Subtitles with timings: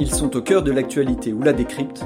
[0.00, 2.04] Ils sont au cœur de l'actualité ou la décrypte.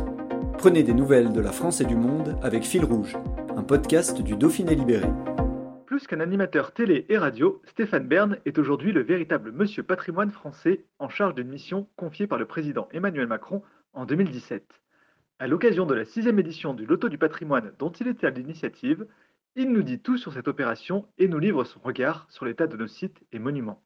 [0.57, 3.19] Prenez des nouvelles de la France et du monde avec Fil Rouge,
[3.55, 5.09] un podcast du Dauphiné Libéré.
[5.85, 10.87] Plus qu'un animateur télé et radio, Stéphane Bern est aujourd'hui le véritable monsieur patrimoine français
[10.99, 13.63] en charge d'une mission confiée par le président Emmanuel Macron
[13.93, 14.65] en 2017.
[15.39, 19.07] À l'occasion de la sixième édition du Loto du patrimoine dont il était à l'initiative,
[19.55, 22.77] il nous dit tout sur cette opération et nous livre son regard sur l'état de
[22.79, 23.83] nos sites et monuments.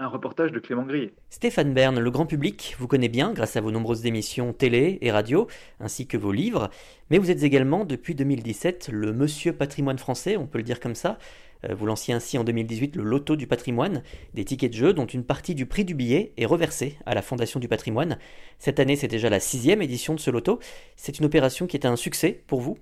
[0.00, 1.12] Un reportage de Clément Grillet.
[1.28, 5.10] Stéphane Bern, le grand public vous connaît bien grâce à vos nombreuses émissions télé et
[5.10, 5.48] radio,
[5.80, 6.70] ainsi que vos livres,
[7.10, 10.94] mais vous êtes également depuis 2017 le monsieur patrimoine français, on peut le dire comme
[10.94, 11.18] ça.
[11.64, 15.06] Euh, vous lanciez ainsi en 2018 le loto du patrimoine, des tickets de jeu dont
[15.06, 18.18] une partie du prix du billet est reversée à la Fondation du patrimoine.
[18.60, 20.60] Cette année, c'est déjà la sixième édition de ce loto.
[20.94, 22.78] C'est une opération qui est un succès pour vous?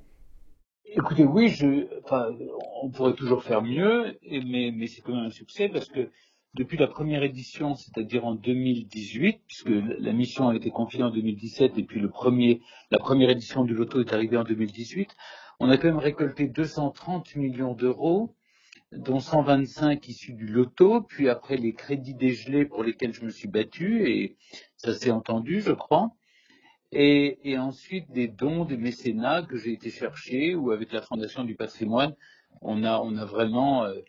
[0.84, 2.28] Écoutez, oui, je, enfin,
[2.82, 6.10] on pourrait toujours faire mieux, mais, mais c'est quand même un succès parce que
[6.56, 11.76] depuis la première édition, c'est-à-dire en 2018, puisque la mission a été confiée en 2017
[11.76, 15.14] et puis le premier, la première édition du loto est arrivée en 2018,
[15.60, 18.34] on a quand même récolté 230 millions d'euros,
[18.90, 23.48] dont 125 issus du loto, puis après les crédits dégelés pour lesquels je me suis
[23.48, 24.38] battu, et
[24.78, 26.12] ça s'est entendu, je crois,
[26.90, 31.44] et, et ensuite des dons, des mécénats que j'ai été chercher, ou avec la Fondation
[31.44, 32.14] du patrimoine,
[32.62, 33.84] on a, on a vraiment...
[33.84, 34.00] Euh,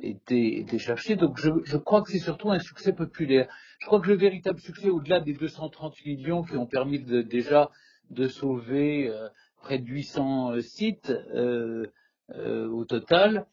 [0.00, 1.16] été, été.
[1.16, 3.48] Donc je, je crois que c'est surtout un succès populaire.
[3.80, 7.70] Je crois que le véritable succès, au-delà des 230 millions qui ont permis de, déjà
[8.10, 9.28] de sauver euh,
[9.58, 11.86] près de 800 euh, sites euh,
[12.30, 13.46] euh, au total,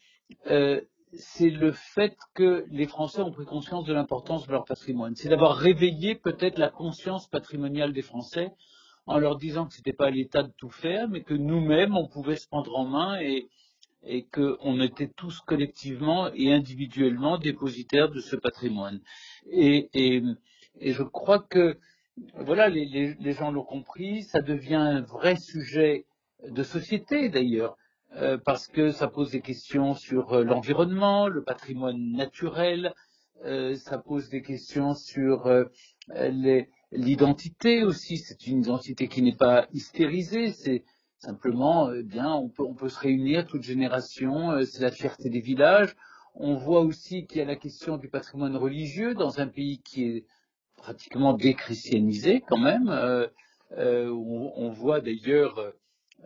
[0.47, 0.81] euh,
[1.13, 5.15] c'est le fait que les Français ont pris conscience de l'importance de leur patrimoine.
[5.15, 8.51] C'est d'avoir réveillé peut-être la conscience patrimoniale des Français
[9.07, 11.97] en leur disant que ce n'était pas à l'État de tout faire, mais que nous-mêmes,
[11.97, 13.49] on pouvait se prendre en main et,
[14.03, 19.01] et qu'on était tous collectivement et individuellement dépositaires de ce patrimoine.
[19.49, 20.23] Et, et,
[20.79, 21.77] et je crois que
[22.35, 26.05] voilà, les, les, gens l'ont compris, ça devient un vrai sujet
[26.47, 27.77] de société d'ailleurs,
[28.15, 32.93] euh, parce que ça pose des questions sur euh, l'environnement, le patrimoine naturel,
[33.45, 35.65] euh, ça pose des questions sur euh,
[36.91, 38.17] l'identité aussi.
[38.17, 40.83] C'est une identité qui n'est pas hystérisée, c'est
[41.21, 45.29] Simplement, eh bien, on peut, on peut se réunir, toute génération, euh, c'est la fierté
[45.29, 45.95] des villages.
[46.33, 50.03] On voit aussi qu'il y a la question du patrimoine religieux dans un pays qui
[50.05, 50.25] est
[50.77, 52.89] pratiquement déchristianisé quand même.
[52.89, 53.27] Euh,
[53.77, 55.73] euh, on, voit d'ailleurs,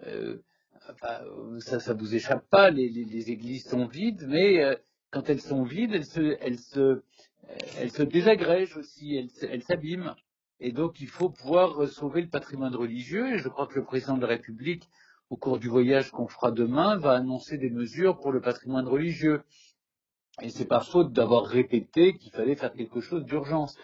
[0.07, 0.37] euh,
[1.59, 4.75] ça, ça vous échappe pas, les, églises sont vides, mais euh,
[5.11, 7.01] quand elles sont vides, elles se, elles se,
[7.77, 10.15] elles se désagrègent aussi, elles, elles s'abîment.
[10.59, 13.33] Et donc, il faut pouvoir sauver le patrimoine religieux.
[13.33, 14.89] Et je crois que le président de la République,
[15.29, 19.43] au cours du voyage qu'on fera demain, va annoncer des mesures pour le patrimoine religieux.
[20.41, 23.77] Et c'est pas faute d'avoir répété qu'il fallait faire quelque chose d'urgence.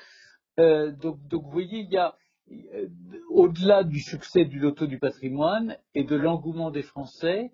[0.59, 2.15] Euh, donc, donc, vous voyez, il y a,
[2.51, 2.87] euh,
[3.29, 7.51] au-delà du succès du loto du patrimoine et de l'engouement des Français,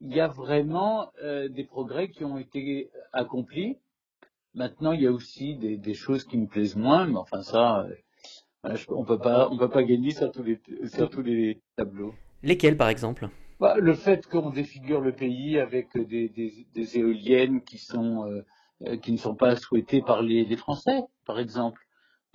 [0.00, 3.78] il y a vraiment euh, des progrès qui ont été accomplis.
[4.54, 7.80] Maintenant, il y a aussi des, des choses qui me plaisent moins, mais enfin ça,
[7.80, 7.94] euh,
[8.88, 12.14] on peut pas, on peut pas gagner sur tous les, sur tous les tableaux.
[12.42, 13.28] Lesquels, par exemple?
[13.60, 18.26] Bah, Le fait qu'on défigure le pays avec des, des, des éoliennes qui sont,
[18.86, 21.80] euh, qui ne sont pas souhaitées par les, les Français, par exemple.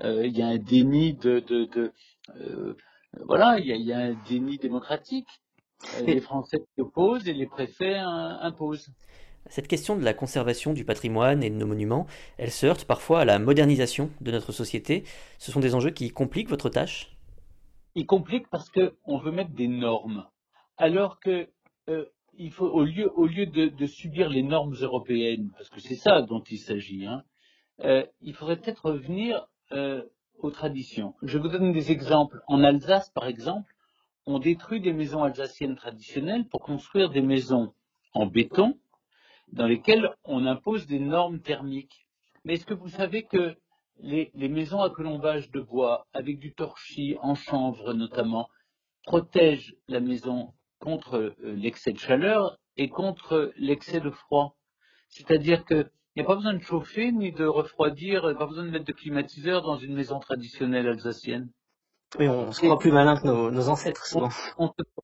[0.04, 1.92] Euh, il y a un déni de, de, de
[2.36, 2.76] euh,
[3.26, 5.28] voilà, il y, a, il y, a, un déni démocratique.
[6.00, 8.90] Euh, les Français s'y opposent et les préfets imposent.
[9.48, 12.08] Cette question de la conservation du patrimoine et de nos monuments,
[12.38, 15.04] elle se heurte parfois à la modernisation de notre société.
[15.40, 17.18] Ce sont des enjeux qui compliquent votre tâche?
[17.96, 20.26] Ils compliquent parce qu'on veut mettre des normes.
[20.78, 21.50] Alors que
[21.90, 22.06] euh,
[22.38, 26.22] il faut, au lieu, au lieu de, subir les normes européennes, parce que c'est ça
[26.22, 27.24] dont il s'agit, hein,
[27.82, 30.04] euh, il faudrait peut-être revenir euh,
[30.38, 31.14] aux traditions.
[31.24, 32.42] Je vous donne des exemples.
[32.48, 33.76] En Alsace, par exemple,
[34.26, 37.74] on détruit des maisons alsaciennes traditionnelles pour construire des maisons
[38.14, 38.78] en béton
[39.52, 42.08] dans lesquelles on impose des normes thermiques.
[42.44, 43.56] Mais est-ce que vous savez que
[44.00, 48.50] les, les, maisons à colombage de bois, avec du torchis en chanvre notamment,
[49.04, 54.58] protègent la maison contre euh, l'excès de chaleur et contre l'excès de froid?
[55.10, 58.40] C'est-à-dire que Il n'y a pas besoin de chauffer ni de refroidir, il n'y a
[58.40, 61.50] pas besoin de mettre de climatiseur dans une maison traditionnelle alsacienne.
[62.20, 64.30] Oui, on, se croit plus malin que nos, ancêtres, souvent.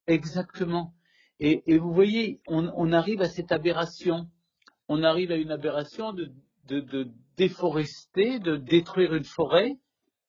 [0.08, 0.94] exactement.
[1.40, 4.28] Et, vous voyez, on, arrive à cette aberration.
[4.88, 6.31] On arrive à une aberration de,
[7.36, 9.78] déforester, de détruire une forêt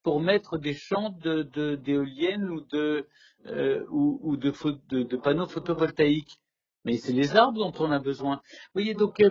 [0.03, 3.07] pour mettre des champs d'éoliennes ou de,
[3.47, 6.39] euh, de, panneaux photovoltaïques.
[6.85, 8.35] Mais c'est les arbres dont on a besoin.
[8.37, 9.29] Vous voyez, donc euh,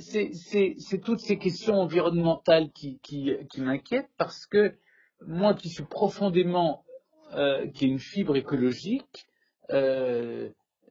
[0.00, 4.74] c'est toutes ces questions environnementales qui, qui, m'inquiètent parce que
[5.26, 6.84] moi qui suis profondément,
[7.34, 9.26] euh, qui ai une fibre écologique,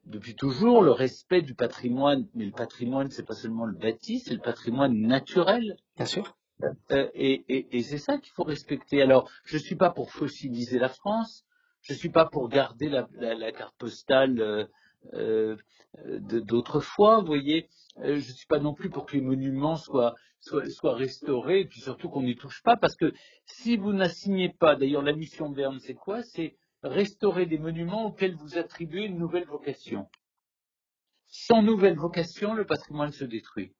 [0.07, 4.33] depuis toujours le respect du patrimoine, mais le patrimoine, c'est pas seulement le bâti, c'est
[4.33, 5.77] le patrimoine naturel.
[5.97, 6.37] Bien sûr.
[6.91, 9.01] Euh, et, c'est ça qu'il faut respecter.
[9.01, 11.45] Alors, je suis pas pour fossiliser la France,
[11.81, 14.65] je suis pas pour garder la, carte postale euh,
[15.13, 15.55] euh,
[16.41, 17.69] d'autrefois, vous voyez.
[18.01, 21.81] je ne suis pas non plus pour que les monuments soient, soient restaurés, et puis
[21.81, 23.13] surtout qu'on n'y touche pas, parce que
[23.45, 26.23] si vous n'assignez pas, d'ailleurs la mission Berne, c'est quoi?
[26.23, 30.07] C'est restaurer des monuments auxquels vous attribuez une nouvelle vocation.
[31.27, 33.73] Sans nouvelle vocation, le patrimoine se détruit.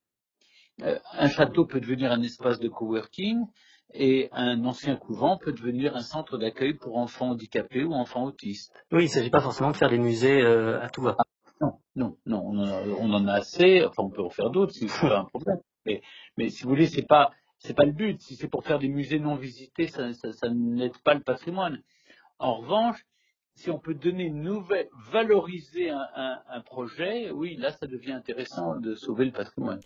[0.83, 3.45] Euh, un château peut devenir un espace de coworking
[3.93, 8.85] et un ancien couvent peut devenir un centre d'accueil pour enfants handicapés ou enfants autistes.
[8.91, 11.15] Oui, il ne s'agit pas forcément de faire des musées euh, à tout va.
[11.61, 13.83] non, non, non, on, en a assez.
[13.85, 15.59] Enfin, on peut en faire d'autres si c'est pas un problème.
[15.85, 16.01] Mais,
[16.37, 18.21] mais si vous voulez, c'est pas c'est pas le but.
[18.21, 21.81] Si c'est pour faire des musées non visités, ça, ça n'aide pas le patrimoine.
[22.39, 23.05] En revanche,
[23.55, 28.93] si on peut donner une nouvelle, valoriser un, projet, oui, là, ça devient intéressant de
[28.93, 29.79] sauver le patrimoine.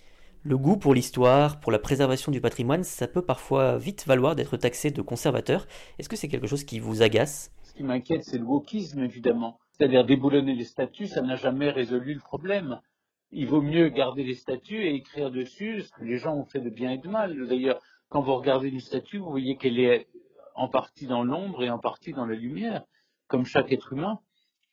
[0.44, 4.58] Le goût pour l'histoire, pour la préservation du patrimoine, ça peut parfois vite valoir d'être
[4.58, 5.68] taxé de conservateur.
[6.00, 7.52] Est-ce que c'est quelque chose qui vous agace?
[7.64, 9.60] Ce qui m'inquiète, c'est le wokisme, évidemment.
[9.72, 12.82] C'est-à-dire déboulonner les statuts, ça n'a jamais résolu le problème.
[13.32, 16.60] Il vaut mieux garder les statuts et écrire dessus ce que les gens ont fait
[16.60, 17.48] de bien et de mal.
[17.48, 20.08] D'ailleurs, quand vous regardez une statue, vous voyez qu'elle est
[20.56, 22.84] en partie dans l'ombre et en partie dans la lumière,
[23.28, 24.20] comme chaque être humain.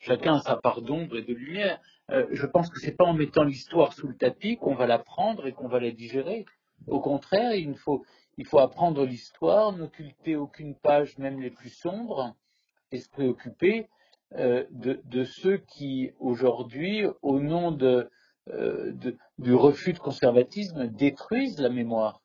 [0.00, 1.80] Chacun a sa part d'ombre et de lumière.
[2.10, 4.86] Euh, je pense que ce n'est pas en mettant l'histoire sous le tapis qu'on va
[4.86, 6.46] l'apprendre et qu'on va la digérer.
[6.86, 8.04] Au contraire, il faut,
[8.58, 12.36] apprendre l'histoire, n'occulter aucune page, même les plus sombres,
[12.92, 13.88] et se préoccuper
[14.34, 18.92] euh, de, ceux qui, aujourd'hui, au nom euh,
[19.38, 22.22] du refus de conservatisme, détruisent la mémoire.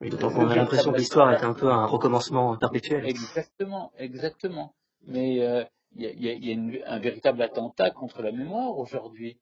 [0.00, 3.04] Oui, d'autant qu'on a l'impression que l'histoire est un peu un recommencement perpétuel.
[3.06, 4.74] Exactement, exactement.
[5.06, 5.64] Mais euh,
[5.96, 9.38] il y a, un véritable attentat contre la mémoire aujourd'hui.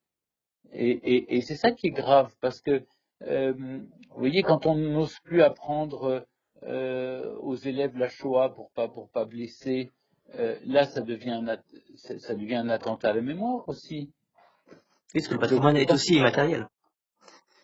[0.73, 2.83] Et, c'est ça qui est grave, parce que,
[3.23, 6.27] euh, vous voyez, quand on n'ose plus apprendre
[6.63, 9.93] euh, aux élèves la Shoah pour pas pour pas blesser,
[10.65, 11.59] là, ça devient, un,
[12.19, 14.11] ça devient un attentat à la mémoire aussi.
[15.15, 16.67] Est-ce que le patrimoine est aussi immatériel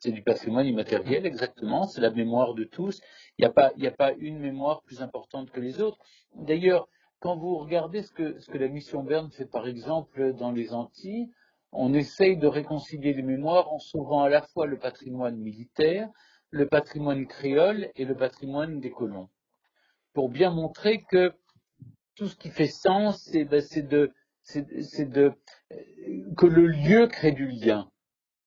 [0.02, 3.00] c'est du patrimoine immatériel, exactement, c'est la mémoire de tous.
[3.38, 5.98] Il n'y a, pas, a pas une mémoire plus importante que les autres.
[6.34, 6.88] D'ailleurs,
[7.20, 10.74] quand vous regardez ce que, ce que la mission Berne fait par exemple dans les
[10.74, 11.30] Antilles,
[11.70, 16.08] on essaye de réconcilier les mémoires en sauvant à la fois le patrimoine militaire,
[16.50, 19.28] le patrimoine créole et le patrimoine des colons,
[20.14, 21.32] pour bien montrer que
[22.16, 24.10] tout ce qui fait sens, c'est ben, de,
[25.04, 25.32] de,
[26.36, 27.91] que le lieu crée du lien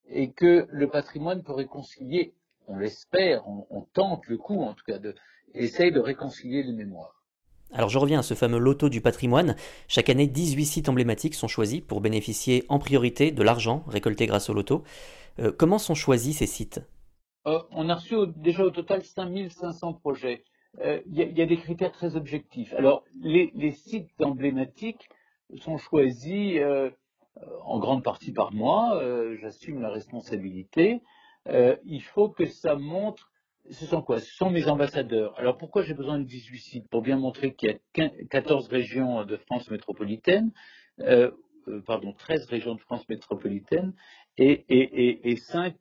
[0.09, 2.33] et que le patrimoine peut réconcilier,
[2.67, 5.15] on l'espère, on, tente le coup en tout cas, de,
[5.53, 7.23] essaye de réconcilier les mémoires.
[7.71, 9.55] Alors je reviens à ce fameux loto du patrimoine.
[9.87, 14.49] Chaque année, 18 sites emblématiques sont choisis pour bénéficier en priorité de l'argent récolté grâce
[14.49, 14.83] au loto.
[15.39, 16.81] Euh, comment sont choisis ces sites?
[17.47, 20.43] Euh, On a reçu déjà au total 5500 projets.
[20.81, 22.73] Euh, il y, a des critères très objectifs.
[22.73, 25.09] Alors les, les sites emblématiques
[25.57, 26.59] sont choisis
[27.63, 31.01] en grande partie par moi, euh, j'assume la responsabilité.
[31.47, 33.31] Euh, il faut que ça montre,
[33.69, 34.19] ce sont quoi?
[34.19, 35.37] Ce sont mes ambassadeurs.
[35.37, 36.89] Alors pourquoi j'ai besoin de 18 sites?
[36.89, 40.51] Pour bien montrer qu'il y a 14 régions de France métropolitaine,
[41.85, 43.93] pardon, 13 régions de France métropolitaine
[44.37, 45.75] et, et, 5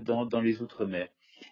[0.00, 1.08] dans, les Outre-mer.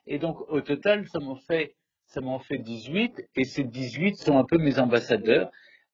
[0.07, 1.77] Et donc au total, ça m'en fait,
[2.07, 5.51] ça m'en fait 18 et ces 18 sont un peu mes ambassadeurs.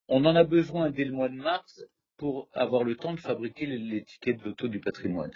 [0.09, 1.85] On en a besoin dès le mois de mars
[2.23, 5.33] pour avoir le temps de fabriquer l'étiquette loto du patrimoine.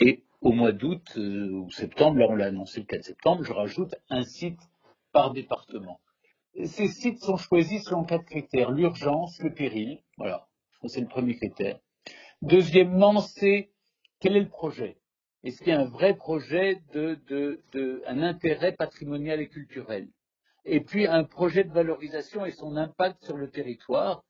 [0.00, 3.52] Et au mois d'août euh, ou septembre, là on l'a annoncé le 4 septembre, je
[3.52, 4.58] rajoute un site
[5.12, 6.00] par département.
[6.64, 8.72] ces sites sont choisis selon quatre critères.
[8.72, 10.48] L'urgence, le péril, voilà,
[10.86, 11.78] c'est le premier critère.
[12.42, 13.70] Deuxièmement, c'est
[14.18, 14.96] quel est le projet?
[15.44, 20.08] Est-ce qu'il y a un vrai projet de, de, un intérêt patrimonial et culturel?
[20.64, 24.24] Et puis un projet de valorisation et son impact sur le territoire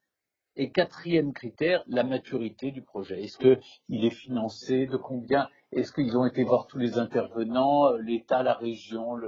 [0.57, 3.23] et quatrième critère, la maturité du projet.
[3.23, 5.49] Est-ce qu'il est financé De combien?
[5.73, 9.19] Est-ce qu'ils ont été voir tous les intervenants, l'État, la région,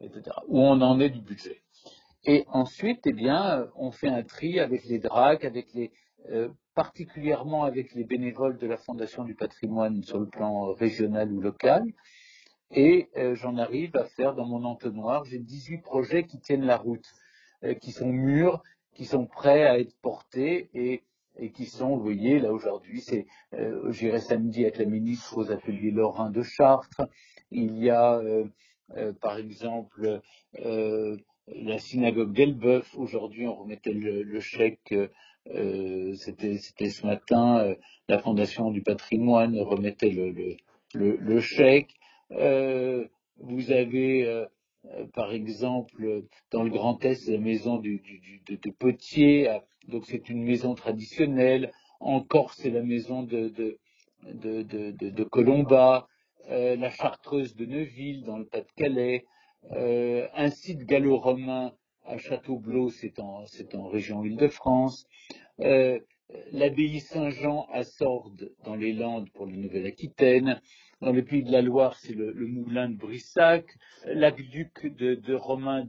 [0.00, 0.36] etc.
[0.48, 1.62] Où on en est du budget?
[2.26, 5.92] Et ensuite, eh bien, on fait un tri avec les DRAC, avec les,
[6.30, 11.40] euh, particulièrement avec les bénévoles de la Fondation du patrimoine sur le plan régional ou
[11.40, 11.84] local.
[12.70, 16.78] Et euh, j'en arrive à faire dans mon entonnoir, j'ai 18 projets qui tiennent la
[16.78, 17.06] route,
[17.62, 18.62] euh, qui sont mûrs,
[18.94, 21.02] qui sont prêts à être portés et,
[21.38, 23.26] et qui sont, vous voyez, là aujourd'hui, c'est,
[23.90, 27.02] j'irai samedi avec la ministre aux ateliers Lorrain de Chartres.
[27.50, 28.20] Il y a,
[29.20, 30.20] par exemple,
[31.48, 32.96] la synagogue d'Elbeuf.
[32.96, 34.94] Aujourd'hui, on remettait le, chèque.
[35.54, 37.58] Euh, c'était, ce matin.
[37.58, 37.74] Euh,
[38.08, 40.56] la Fondation du patrimoine remettait le,
[40.94, 41.94] le, chèque.
[42.32, 43.06] Euh,
[43.38, 44.46] vous avez,
[45.14, 49.50] par exemple, dans le Grand Est, la maison de, Potier.
[49.88, 51.72] Donc, c'est une maison traditionnelle.
[52.00, 53.78] En Corse, c'est la maison de,
[55.30, 56.08] Colomba.
[56.48, 59.24] la Chartreuse de Neuville, dans le Pas-de-Calais.
[59.72, 61.72] Euh, un site gallo-romain
[62.04, 63.44] à Châteaublot, c'est en,
[63.88, 65.06] région Île-de-France.
[65.60, 65.98] Euh,
[66.52, 70.60] l'abbaye Saint-Jean à Sordes, dans les Landes pour la Nouvelle-Aquitaine.
[71.04, 73.66] Dans le Pays de la Loire, c'est le, moulin de Brissac.
[74.06, 75.86] L'aqueduc de, de Romain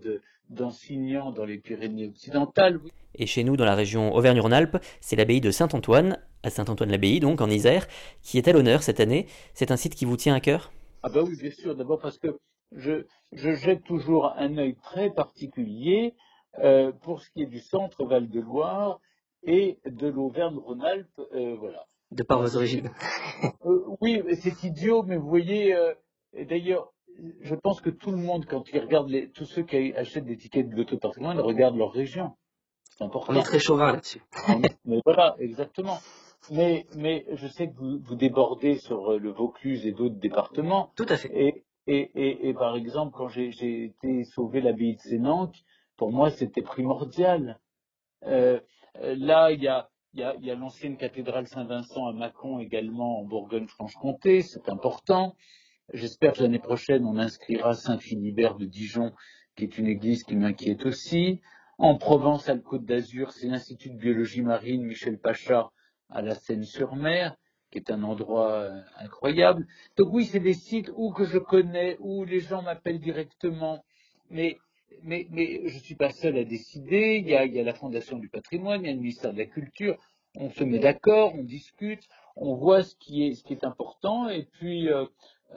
[0.50, 2.82] d'Ansignan dans les Pyrénées-Occidentales.
[3.16, 7.50] Et chez nous, dans la région Auvergne-Rhône-Alpes, c'est l'abbaye de Saint-Antoine, à Saint-Antoine-l'Abbaye, donc en
[7.50, 7.88] Isère,
[8.24, 9.28] qui est à l'honneur cette année.
[9.54, 10.74] C'est un site qui vous tient à cœur?
[11.02, 11.78] Ah bah oui, bien sûr.
[11.78, 12.38] D'abord parce que
[12.74, 16.14] je, jette toujours un œil très particulier
[16.62, 19.00] euh, pour ce qui est du centre Val-de-Loire
[19.44, 21.86] et de l'Auvergne-Rhône-Alpes, euh, voilà.
[22.12, 22.92] De par vos origines.
[23.66, 25.76] Euh, oui, c'est idiot, mais vous voyez,
[26.34, 26.94] d'ailleurs,
[27.42, 30.38] je pense que tout le monde, quand il regarde les, tous ceux qui achètent des
[30.38, 32.32] tickets de l'auto patrimoine, regardent leur région.
[32.84, 33.34] C'est important.
[33.34, 34.22] On est très chauvin là-dessus.
[34.86, 36.00] mais voilà, exactement.
[36.52, 40.92] Mais, mais je sais que vous, vous débordez sur le Vaucluse et d'autres départements.
[40.96, 41.64] Tout à fait.
[41.88, 45.56] Et, et, par exemple, quand j'ai été sauver l'abbaye de Sénanque,
[45.98, 47.60] pour moi, c'était primordial.
[48.24, 48.60] Euh,
[49.02, 55.36] là, il y a, l'ancienne cathédrale Saint-Vincent à Mâcon également en Bourgogne-Franche-Comté, c'est important.
[55.94, 59.14] J'espère que l'année prochaine, on inscrira Saint-Philibert de Dijon,
[59.56, 61.42] qui est une église qui m'inquiète aussi.
[61.78, 65.70] En Provence, à Côte d'Azur, c'est l'Institut de biologie marine Michel Pacha
[66.10, 67.36] à la Seine-sur-Mer
[67.76, 69.68] qui est un endroit euh, incroyable.
[69.98, 73.84] Donc oui, c'est des sites où que je connais, où les gens m'appellent directement,
[74.30, 74.58] mais,
[75.04, 77.18] mais, je ne suis pas seul à décider.
[77.18, 79.98] Il y, a, la Fondation du patrimoine, il y a le ministère de la Culture.
[80.38, 82.04] On se met d'accord, on discute,
[82.36, 85.06] on voit ce qui est, important, et puis euh,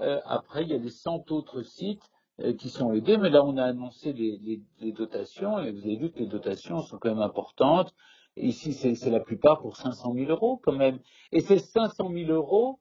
[0.00, 2.10] euh, après, il y a des cent autres sites
[2.58, 5.96] qui sont aidés, mais là, on a annoncé les, les, les, dotations, et vous avez
[5.96, 7.92] vu que les dotations sont quand même importantes.
[8.36, 11.00] Ici, c'est la plupart pour 500 000 euros quand même.
[11.32, 12.78] Et ces 500 000 euros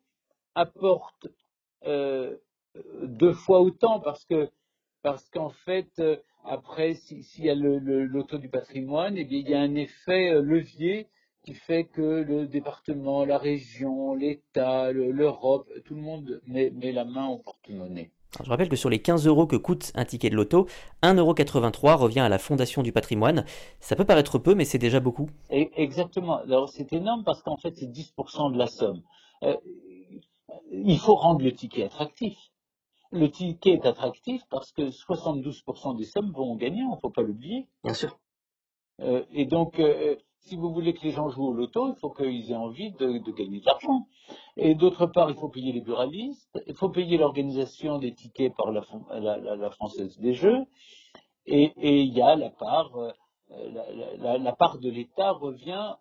[0.54, 1.28] apportent
[1.86, 2.36] euh,
[3.04, 4.50] deux fois autant parce que
[5.02, 9.54] parce qu'en fait, euh, après, s'il y a l'auto du patrimoine, eh bien, il y
[9.54, 11.08] a un effet euh, levier
[11.44, 17.06] qui fait que le département, la région, l'État, l'Europe, tout le monde met, met la
[17.06, 18.12] main au porte-monnaie
[18.44, 20.68] je rappelle que sur les 15 euros que coûte un ticket de loto,
[21.04, 23.46] 1,83€ revient à la Fondation du patrimoine.
[23.80, 25.30] Ça peut paraître peu, mais c'est déjà beaucoup.
[25.50, 26.38] Exactement.
[26.38, 29.02] Alors c'est énorme parce qu'en fait c'est 10% de la somme.
[29.44, 29.56] Euh,
[30.72, 32.38] il faut rendre le ticket attractif.
[33.12, 37.22] Le ticket est attractif parce que 72% des sommes vont gagner, il ne faut pas
[37.22, 37.68] l'oublier.
[37.84, 38.18] Bien sûr.
[39.02, 42.10] Euh, et donc, euh, si vous voulez que les gens jouent au loto, il faut
[42.10, 44.08] qu'ils aient envie de, gagner de l'argent.
[44.56, 48.72] Et d'autre part, il faut payer les buralistes, il faut payer l'organisation des tickets par
[48.72, 48.82] la,
[49.72, 50.66] Française des Jeux,
[51.46, 53.12] et, il y a la part, euh,
[54.20, 55.96] la, part de l'État revient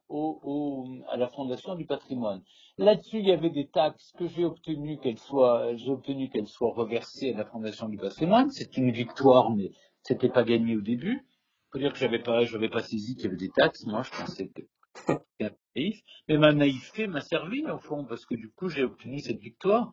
[1.08, 2.42] à la Fondation du patrimoine.
[2.78, 6.74] Là-dessus, il y avait des taxes que j'ai obtenu qu'elles soient, j'ai obtenu qu'elles soient
[6.74, 8.50] reversées à la Fondation du patrimoine.
[8.50, 11.26] C'est une victoire, mais c'était pas gagné au début
[11.76, 13.84] faut dire que j'avais pas, j'avais pas saisi qu'il y avait des taxes.
[13.84, 14.62] Moi, je pensais que
[15.74, 16.00] naïf.
[16.26, 19.92] Mais ma naïveté m'a servi, au fond, parce que du coup, j'ai obtenu cette victoire.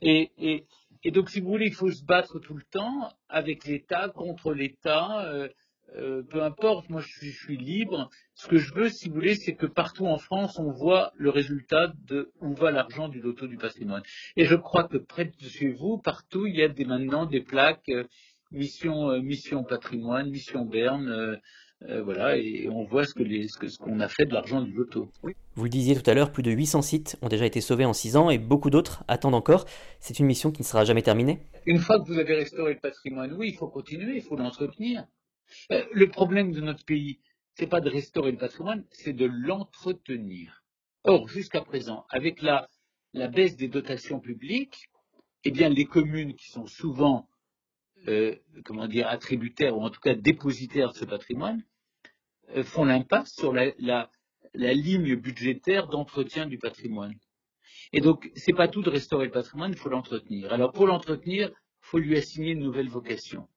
[0.00, 0.66] Et, et,
[1.02, 4.52] et, donc, si vous voulez, il faut se battre tout le temps avec l'État, contre
[4.52, 5.26] l'État.
[5.26, 5.48] Euh,
[5.96, 8.10] euh, peu importe, moi je suis, je suis, libre.
[8.34, 11.30] Ce que je veux, si vous voulez, c'est que partout en France, on voit le
[11.30, 14.02] résultat de où va l'argent du loto du patrimoine.
[14.36, 17.40] Et je crois que près de chez vous, partout, il y a des, maintenant des
[17.40, 18.04] plaques euh,
[18.52, 21.38] mission, euh, mission patrimoine, mission Berne,
[21.88, 23.24] euh, voilà, et on voit ce que
[23.68, 25.10] ce qu'on a fait de l'argent du loto.
[25.54, 27.94] Vous le disiez tout à l'heure, plus de 800 sites ont déjà été sauvés en
[27.94, 29.64] 6 ans et beaucoup d'autres attendent encore.
[29.98, 31.38] C'est une mission qui ne sera jamais terminée?
[31.64, 35.06] Une fois que vous avez restauré le patrimoine, oui, il faut continuer, il faut l'entretenir.
[35.70, 37.20] Le problème de notre pays,
[37.54, 40.62] c'est pas de restaurer le patrimoine, c'est de l'entretenir.
[41.04, 42.68] Or, jusqu'à présent, avec la,
[43.14, 44.88] baisse des dotations publiques,
[45.44, 47.28] eh bien, les communes qui sont souvent,
[48.08, 51.62] euh, comment dire, attributaires ou en tout cas dépositaires de ce patrimoine,
[52.56, 54.10] euh, font l'impasse sur la, la,
[54.54, 57.14] la, ligne budgétaire d'entretien du patrimoine.
[57.92, 60.52] Et donc, c'est pas tout de restaurer le patrimoine, il faut l'entretenir.
[60.52, 63.48] Alors, pour l'entretenir, il faut lui assigner une nouvelle vocation.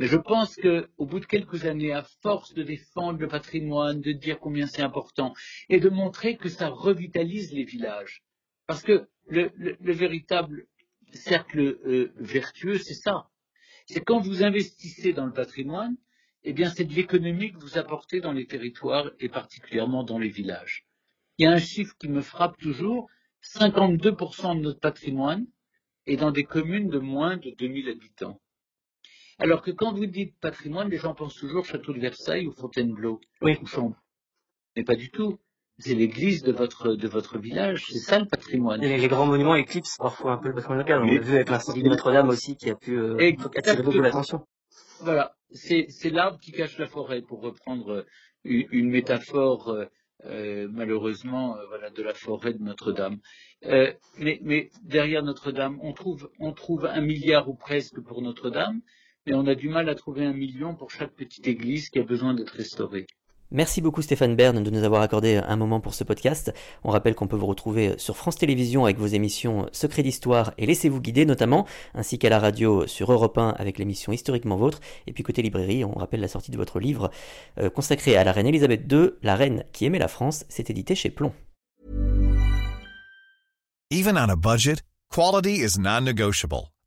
[0.00, 4.12] Mais je pense qu'au bout de quelques années, à force de défendre le patrimoine, de
[4.12, 5.34] dire combien c'est important,
[5.68, 8.22] et de montrer que ça revitalise les villages,
[8.66, 10.66] parce que le, véritable
[11.12, 13.28] cercle euh, vertueux, c'est ça.
[13.84, 15.98] C'est quand vous investissez dans le patrimoine,
[16.44, 20.30] eh bien, c'est de l'économie que vous apportez dans les territoires et particulièrement dans les
[20.30, 20.86] villages.
[21.36, 23.10] Il y a un chiffre qui me frappe toujours,
[23.42, 25.46] 52% de notre patrimoine
[26.06, 28.40] est dans des communes de moins de 2000 habitants.
[29.40, 33.20] Alors que quand vous dites patrimoine, les gens pensent toujours Château de Versailles ou Fontainebleau
[33.42, 33.58] oui.
[33.76, 33.94] ou.
[34.76, 35.38] Mais pas du tout.
[35.78, 38.82] C'est l'église de votre, de votre village, c'est ça le patrimoine.
[38.82, 41.02] Les, grands monuments éclipsent parfois un peu le patrimoine local.
[41.02, 43.16] On l'a vu avec l'incendie de Notre-Dame aussi qui a pu euh,
[43.56, 44.46] attirer beaucoup l'attention.
[45.00, 48.04] Voilà, c'est l'arbre qui cache la forêt, pour reprendre
[48.44, 49.86] une, une métaphore euh,
[50.26, 53.18] euh, malheureusement euh, voilà, de la forêt de Notre-Dame.
[53.64, 58.80] Euh, mais, mais, derrière Notre-Dame, on trouve, on trouve un milliard ou presque pour Notre-Dame,
[59.30, 62.02] mais on a du mal à trouver un million pour chaque petite église qui a
[62.02, 63.06] besoin d'être restaurée.
[63.52, 66.52] Merci beaucoup Stéphane Bern de nous avoir accordé un moment pour ce podcast.
[66.84, 70.66] On rappelle qu'on peut vous retrouver sur France Télévisions avec vos émissions Secrets d'Histoire et
[70.66, 74.80] Laissez-vous guider notamment, ainsi qu'à la radio sur Europe 1 avec l'émission Historiquement Vôtre.
[75.06, 77.10] Et puis côté librairie, on rappelle la sortie de votre livre
[77.58, 80.44] euh, consacré à la reine Elisabeth II, la reine qui aimait la France.
[80.48, 81.32] C'est édité chez Plomb.
[83.92, 84.82] Even on a budget,
[85.12, 86.70] quality is non-negotiable.